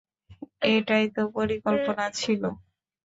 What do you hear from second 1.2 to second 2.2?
পরিকল্পনা